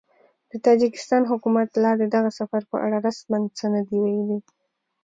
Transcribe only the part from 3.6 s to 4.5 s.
نه دي ویلي